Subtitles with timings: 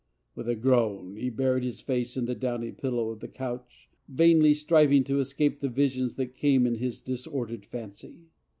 [0.33, 3.87] With a groan he buried his face in the downy pil¬ lows of the couch,
[4.07, 8.31] vainly striving to escape the visions that came of his disordered fancy.